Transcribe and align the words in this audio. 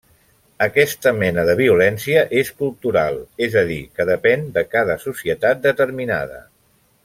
Aquesta 0.65 1.11
mena 1.23 1.43
de 1.49 1.53
violència 1.59 2.23
és 2.41 2.49
cultural, 2.63 3.19
és 3.49 3.59
a 3.61 3.63
dir, 3.73 3.79
que 3.99 4.09
depèn 4.13 4.49
de 4.57 4.65
cada 4.75 4.97
societat 5.07 5.63
determinada. 5.71 6.43